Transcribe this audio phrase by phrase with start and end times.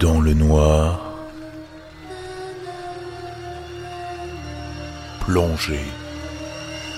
[0.00, 1.12] dans le noir,
[5.20, 5.80] plongé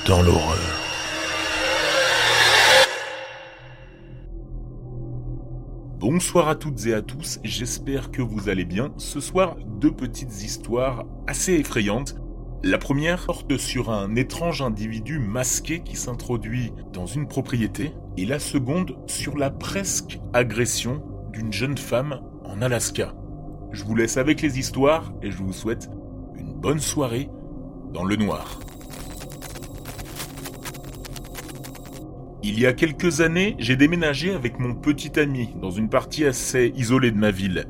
[0.07, 0.59] dans l'horreur.
[5.99, 8.93] Bonsoir à toutes et à tous, j'espère que vous allez bien.
[8.99, 12.17] Ce soir, deux petites histoires assez effrayantes.
[12.63, 18.39] La première porte sur un étrange individu masqué qui s'introduit dans une propriété, et la
[18.39, 22.21] seconde sur la presque agression d'une jeune femme
[22.63, 23.15] Alaska.
[23.73, 25.89] Je vous laisse avec les histoires et je vous souhaite
[26.37, 27.29] une bonne soirée
[27.93, 28.61] dans le noir.
[32.43, 36.73] Il y a quelques années, j'ai déménagé avec mon petit ami dans une partie assez
[36.75, 37.67] isolée de ma ville.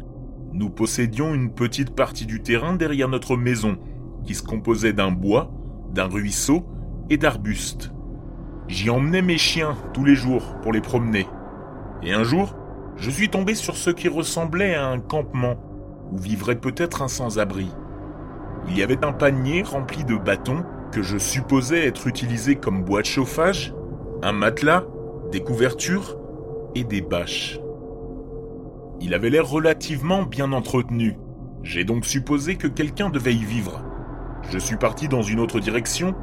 [0.52, 3.78] Nous possédions une petite partie du terrain derrière notre maison,
[4.24, 5.52] qui se composait d'un bois,
[5.92, 6.66] d'un ruisseau
[7.08, 7.92] et d'arbustes.
[8.68, 11.26] J'y emmenais mes chiens tous les jours pour les promener.
[12.02, 12.56] Et un jour,
[13.00, 15.56] je suis tombé sur ce qui ressemblait à un campement,
[16.12, 17.68] où vivrait peut-être un sans-abri.
[18.68, 23.00] Il y avait un panier rempli de bâtons que je supposais être utilisé comme bois
[23.00, 23.74] de chauffage,
[24.22, 24.84] un matelas,
[25.32, 26.18] des couvertures
[26.74, 27.58] et des bâches.
[29.00, 31.16] Il avait l'air relativement bien entretenu.
[31.62, 33.82] J'ai donc supposé que quelqu'un devait y vivre.
[34.50, 36.14] Je suis parti dans une autre direction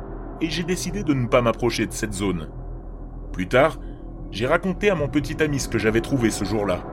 [0.41, 2.49] et j'ai décidé de ne pas m'approcher de cette zone.
[3.31, 3.79] Plus tard,
[4.31, 6.83] j'ai raconté à mon petit ami ce que j'avais trouvé ce jour-là.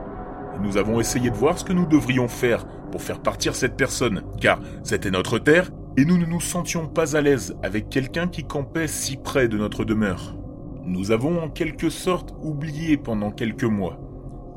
[0.55, 3.75] Et nous avons essayé de voir ce que nous devrions faire pour faire partir cette
[3.75, 8.27] personne, car c'était notre terre et nous ne nous sentions pas à l'aise avec quelqu'un
[8.27, 10.35] qui campait si près de notre demeure.
[10.83, 13.99] Nous avons en quelque sorte oublié pendant quelques mois,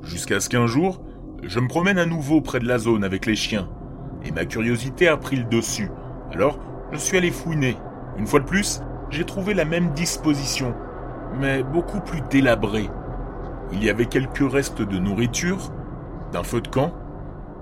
[0.03, 1.03] jusqu'à ce qu'un jour,
[1.43, 3.69] je me promène à nouveau près de la zone avec les chiens,
[4.25, 5.91] et ma curiosité a pris le dessus.
[6.33, 6.59] Alors,
[6.93, 7.77] je suis allé fouiner.
[8.19, 10.75] Une fois de plus, j'ai trouvé la même disposition,
[11.39, 12.89] mais beaucoup plus délabrée.
[13.73, 15.73] Il y avait quelques restes de nourriture,
[16.33, 16.93] d'un feu de camp,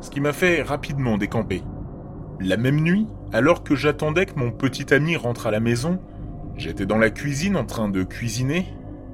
[0.01, 1.63] ce qui m'a fait rapidement décamper.
[2.41, 5.99] La même nuit, alors que j'attendais que mon petit ami rentre à la maison,
[6.57, 8.67] j'étais dans la cuisine en train de cuisiner,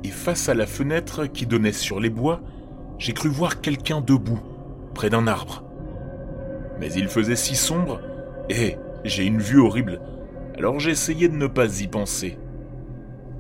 [0.05, 2.41] et face à la fenêtre qui donnait sur les bois,
[2.99, 4.41] j'ai cru voir quelqu'un debout,
[4.95, 5.65] près d'un arbre.
[6.81, 8.01] Mais il faisait si sombre,
[8.51, 10.01] et j'ai une vue horrible,
[10.59, 12.39] alors j'ai essayé de ne pas y penser.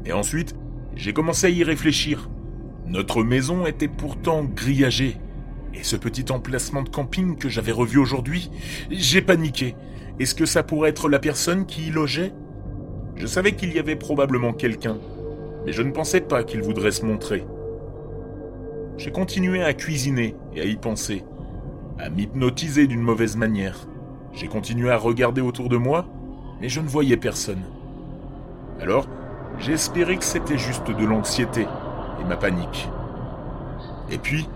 [0.04, 0.54] Et ensuite,
[0.96, 2.28] j'ai commencé à y réfléchir.
[2.86, 5.18] Notre maison était pourtant grillagée.
[5.74, 8.50] Et ce petit emplacement de camping que j'avais revu aujourd'hui,
[8.90, 9.74] j'ai paniqué.
[10.18, 12.32] Est-ce que ça pourrait être la personne qui y logeait?
[13.16, 14.98] Je savais qu'il y avait probablement quelqu'un,
[15.64, 17.44] mais je ne pensais pas qu'il voudrait se montrer.
[18.98, 21.24] J'ai continué à cuisiner et à y penser,
[21.98, 23.88] à m'hypnotiser d'une mauvaise manière.
[24.34, 26.06] J'ai continué à regarder autour de moi,
[26.60, 27.62] mais je ne voyais personne.
[28.80, 29.06] Alors,
[29.68, 31.66] espéré que c'était juste de l'anxiété
[32.20, 32.88] et ma panique.
[34.10, 34.48] Et puis,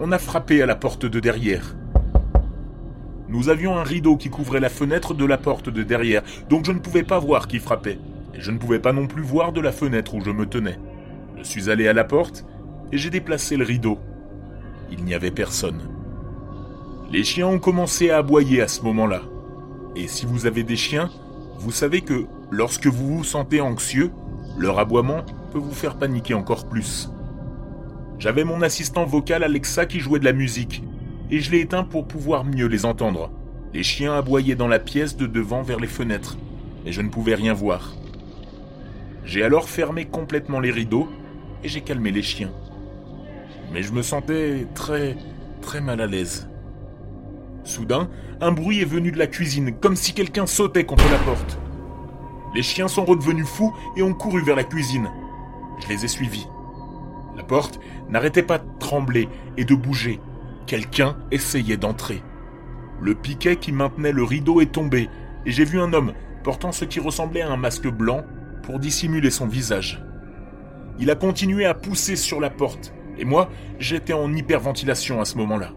[0.00, 1.76] on a frappé à la porte de derrière.
[3.28, 6.72] Nous avions un rideau qui couvrait la fenêtre de la porte de derrière, donc je
[6.72, 7.98] ne pouvais pas voir qui frappait,
[8.34, 10.78] et je ne pouvais pas non plus voir de la fenêtre où je me tenais.
[11.36, 12.44] Je suis allé à la porte
[12.92, 13.98] et j'ai déplacé le rideau.
[14.90, 15.80] Il n'y avait personne.
[17.10, 19.22] Les chiens ont commencé à aboyer à ce moment-là.
[19.96, 21.10] Et si vous avez des chiens,
[21.58, 24.10] vous savez que lorsque vous vous sentez anxieux,
[24.58, 27.10] leur aboiement peut vous faire paniquer encore plus.
[28.18, 30.82] J'avais mon assistant vocal Alexa qui jouait de la musique,
[31.30, 33.30] et je l'ai éteint pour pouvoir mieux les entendre.
[33.74, 36.38] Les chiens aboyaient dans la pièce de devant vers les fenêtres,
[36.84, 37.94] mais je ne pouvais rien voir.
[39.24, 41.08] J'ai alors fermé complètement les rideaux
[41.62, 42.52] et j'ai calmé les chiens.
[43.72, 45.16] Mais je me sentais très,
[45.60, 46.48] très mal à l'aise.
[47.64, 48.08] Soudain,
[48.40, 51.58] un bruit est venu de la cuisine, comme si quelqu'un sautait contre la porte.
[52.56, 55.10] Les chiens sont redevenus fous et ont couru vers la cuisine.
[55.78, 56.48] Je les ai suivis.
[57.36, 57.78] La porte
[58.08, 59.28] n'arrêtait pas de trembler
[59.58, 60.20] et de bouger.
[60.66, 62.22] Quelqu'un essayait d'entrer.
[63.02, 65.10] Le piquet qui maintenait le rideau est tombé
[65.44, 68.22] et j'ai vu un homme portant ce qui ressemblait à un masque blanc
[68.62, 70.02] pour dissimuler son visage.
[70.98, 75.36] Il a continué à pousser sur la porte et moi, j'étais en hyperventilation à ce
[75.36, 75.72] moment-là.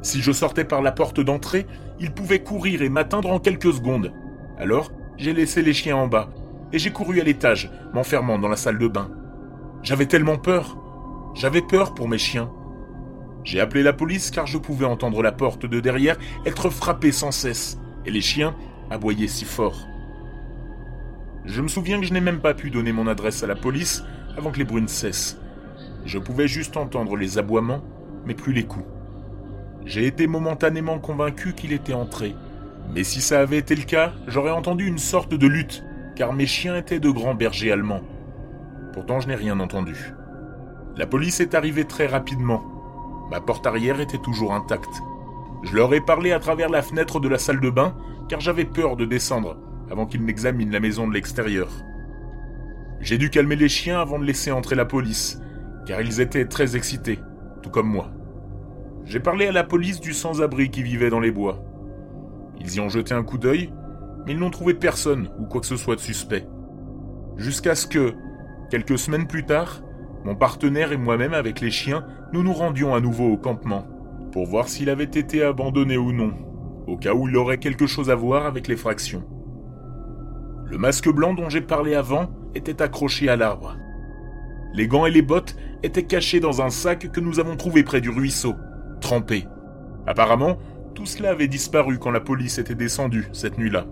[0.00, 1.66] Si je sortais par la porte d'entrée,
[1.98, 4.10] il pouvait courir et m'atteindre en quelques secondes.
[4.58, 4.90] Alors,
[5.20, 6.30] j'ai laissé les chiens en bas
[6.72, 9.10] et j'ai couru à l'étage, m'enfermant dans la salle de bain.
[9.82, 10.78] J'avais tellement peur.
[11.34, 12.50] J'avais peur pour mes chiens.
[13.44, 17.32] J'ai appelé la police car je pouvais entendre la porte de derrière être frappée sans
[17.32, 18.56] cesse et les chiens
[18.90, 19.86] aboyaient si fort.
[21.44, 24.02] Je me souviens que je n'ai même pas pu donner mon adresse à la police
[24.38, 25.38] avant que les brunes cessent.
[26.06, 27.84] Je pouvais juste entendre les aboiements,
[28.24, 28.86] mais plus les coups.
[29.84, 32.34] J'ai été momentanément convaincu qu'il était entré,
[32.94, 35.84] mais si ça avait été le cas, j'aurais entendu une sorte de lutte,
[36.16, 38.02] car mes chiens étaient de grands bergers allemands.
[38.92, 40.12] Pourtant, je n'ai rien entendu.
[40.96, 42.62] La police est arrivée très rapidement.
[43.30, 45.02] Ma porte arrière était toujours intacte.
[45.62, 47.96] Je leur ai parlé à travers la fenêtre de la salle de bain,
[48.28, 49.56] car j'avais peur de descendre
[49.90, 51.68] avant qu'ils n'examinent la maison de l'extérieur.
[53.00, 55.40] J'ai dû calmer les chiens avant de laisser entrer la police,
[55.86, 57.18] car ils étaient très excités,
[57.62, 58.10] tout comme moi.
[59.04, 61.64] J'ai parlé à la police du sans-abri qui vivait dans les bois.
[62.60, 63.72] Ils y ont jeté un coup d'œil,
[64.26, 66.46] mais ils n'ont trouvé personne ou quoi que ce soit de suspect.
[67.36, 68.14] Jusqu'à ce que,
[68.70, 69.82] quelques semaines plus tard,
[70.24, 73.86] mon partenaire et moi-même avec les chiens, nous nous rendions à nouveau au campement,
[74.32, 76.34] pour voir s'il avait été abandonné ou non,
[76.86, 79.24] au cas où il aurait quelque chose à voir avec les fractions.
[80.66, 83.76] Le masque blanc dont j'ai parlé avant était accroché à l'arbre.
[84.72, 88.00] Les gants et les bottes étaient cachés dans un sac que nous avons trouvé près
[88.00, 88.54] du ruisseau,
[89.00, 89.46] trempé.
[90.06, 90.58] Apparemment,
[90.94, 93.86] tout cela avait disparu quand la police était descendue cette nuit-là.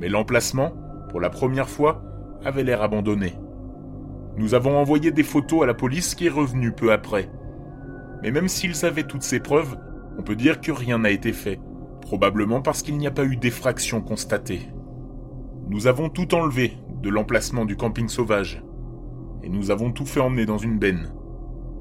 [0.00, 0.72] Mais l'emplacement,
[1.08, 2.02] pour la première fois,
[2.44, 3.34] avait l'air abandonné.
[4.36, 7.30] Nous avons envoyé des photos à la police qui est revenue peu après.
[8.22, 9.76] Mais même s'ils avaient toutes ces preuves,
[10.18, 11.58] on peut dire que rien n'a été fait,
[12.02, 14.68] probablement parce qu'il n'y a pas eu d'effraction constatée.
[15.68, 18.62] Nous avons tout enlevé de l'emplacement du camping sauvage,
[19.42, 21.12] et nous avons tout fait emmener dans une benne.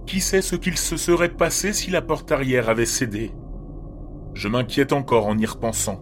[0.06, 3.32] Qui sait ce qu'il se serait passé si la porte arrière avait cédé?
[4.36, 6.02] Je m'inquiète encore en y repensant.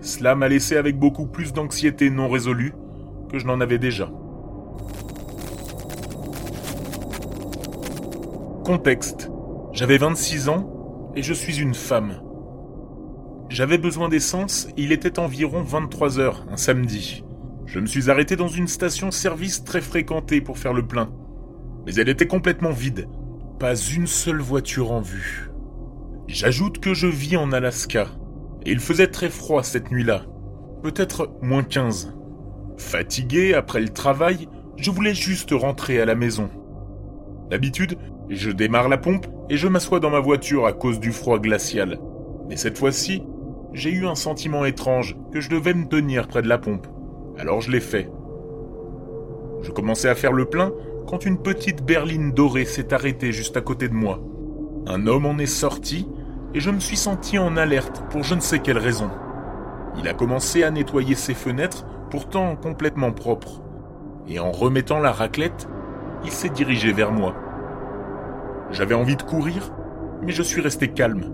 [0.00, 2.74] Cela m'a laissé avec beaucoup plus d'anxiété non résolue
[3.28, 4.08] que je n'en avais déjà.
[8.64, 9.32] Contexte.
[9.72, 12.22] J'avais 26 ans et je suis une femme.
[13.48, 17.24] J'avais besoin d'essence il était environ 23 heures un samedi.
[17.66, 21.10] Je me suis arrêté dans une station-service très fréquentée pour faire le plein.
[21.84, 23.08] Mais elle était complètement vide.
[23.58, 25.51] Pas une seule voiture en vue.
[26.28, 28.06] J'ajoute que je vis en Alaska.
[28.64, 30.22] Et il faisait très froid cette nuit-là.
[30.82, 32.14] Peut-être moins 15.
[32.78, 36.48] Fatigué après le travail, je voulais juste rentrer à la maison.
[37.50, 37.98] D'habitude,
[38.30, 41.98] je démarre la pompe et je m'assois dans ma voiture à cause du froid glacial.
[42.48, 43.22] Mais cette fois-ci,
[43.72, 46.86] j'ai eu un sentiment étrange que je devais me tenir près de la pompe.
[47.36, 48.08] Alors je l'ai fait.
[49.62, 50.72] Je commençais à faire le plein
[51.06, 54.20] quand une petite berline dorée s'est arrêtée juste à côté de moi.
[54.86, 56.08] Un homme en est sorti
[56.54, 59.10] et je me suis senti en alerte pour je ne sais quelle raison.
[59.98, 63.62] Il a commencé à nettoyer ses fenêtres, pourtant complètement propres.
[64.26, 65.68] Et en remettant la raclette,
[66.24, 67.34] il s'est dirigé vers moi.
[68.70, 69.72] J'avais envie de courir,
[70.22, 71.32] mais je suis resté calme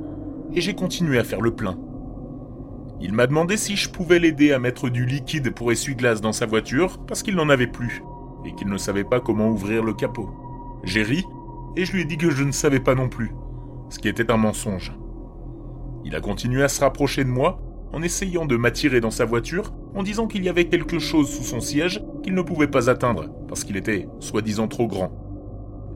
[0.52, 1.78] et j'ai continué à faire le plein.
[3.00, 6.46] Il m'a demandé si je pouvais l'aider à mettre du liquide pour essuie-glace dans sa
[6.46, 8.02] voiture parce qu'il n'en avait plus
[8.44, 10.30] et qu'il ne savait pas comment ouvrir le capot.
[10.82, 11.24] J'ai ri
[11.76, 13.32] et je lui ai dit que je ne savais pas non plus,
[13.90, 14.92] ce qui était un mensonge.
[16.04, 17.60] Il a continué à se rapprocher de moi
[17.92, 21.42] en essayant de m'attirer dans sa voiture en disant qu'il y avait quelque chose sous
[21.42, 25.12] son siège qu'il ne pouvait pas atteindre parce qu'il était soi-disant trop grand.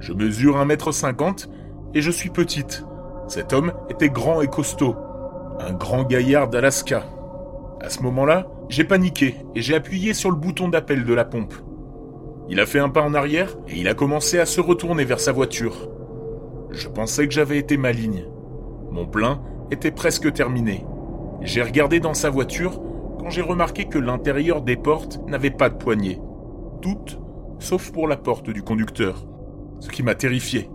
[0.00, 1.48] Je mesure 1m50
[1.94, 2.84] et je suis petite.
[3.28, 4.96] Cet homme était grand et costaud.
[5.60, 7.04] Un grand gaillard d'Alaska.
[7.80, 11.54] À ce moment-là, j'ai paniqué et j'ai appuyé sur le bouton d'appel de la pompe.
[12.52, 15.20] Il a fait un pas en arrière et il a commencé à se retourner vers
[15.20, 15.88] sa voiture.
[16.70, 18.26] Je pensais que j'avais été maligne.
[18.90, 19.40] Mon plein
[19.70, 20.84] était presque terminé.
[21.40, 22.78] J'ai regardé dans sa voiture
[23.18, 26.20] quand j'ai remarqué que l'intérieur des portes n'avait pas de poignée.
[26.82, 27.18] Toutes,
[27.58, 29.24] sauf pour la porte du conducteur
[29.80, 30.68] ce qui m'a terrifié.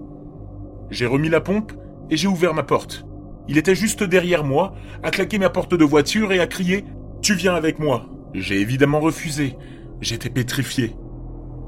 [0.90, 1.74] J'ai remis la pompe
[2.10, 3.06] et j'ai ouvert ma porte.
[3.48, 4.74] Il était juste derrière moi,
[5.04, 6.78] a claqué ma porte de voiture et a crié⁇
[7.22, 9.56] Tu viens avec moi!⁇ J'ai évidemment refusé.
[10.01, 10.96] J'étais pétrifié.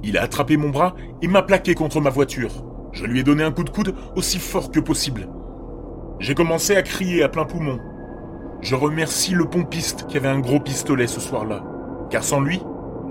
[0.04, 2.64] Il a attrapé mon bras et m'a plaqué contre ma voiture.
[2.92, 5.30] Je lui ai donné un coup de coude aussi fort que possible.
[6.20, 7.80] J'ai commencé à crier à plein poumon.
[8.62, 11.64] Je remercie le pompiste qui avait un gros pistolet ce soir-là,
[12.10, 12.62] car sans lui,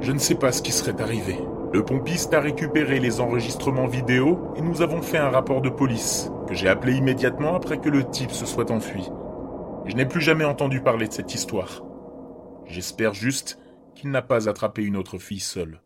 [0.01, 1.39] je ne sais pas ce qui serait arrivé.
[1.73, 6.31] Le pompiste a récupéré les enregistrements vidéo et nous avons fait un rapport de police,
[6.47, 9.09] que j'ai appelé immédiatement après que le type se soit enfui.
[9.87, 11.83] Je n'ai plus jamais entendu parler de cette histoire.
[12.67, 13.59] J'espère juste
[13.95, 15.81] qu'il n'a pas attrapé une autre fille seule.